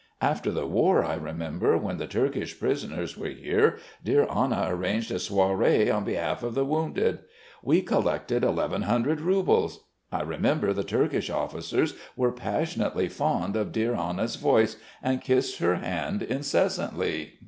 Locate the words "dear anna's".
13.71-14.37